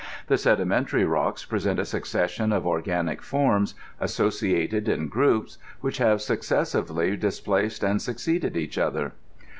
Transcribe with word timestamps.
The 0.25 0.37
sedimentary 0.39 1.05
rocks 1.05 1.45
present 1.45 1.77
a 1.79 1.85
succession 1.85 2.51
of 2.51 2.65
organic 2.65 3.21
£)rms, 3.21 3.75
associated 3.99 4.89
in 4.89 5.11
groups^ 5.11 5.59
which 5.81 5.99
have 5.99 6.23
successive 6.23 6.89
ly 6.89 7.13
displaced 7.15 7.83
and 7.83 8.01
succeeded 8.01 8.57
each 8.57 8.79
other. 8.79 9.13